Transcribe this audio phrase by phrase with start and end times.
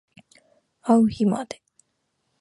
[0.81, 1.61] あう日まで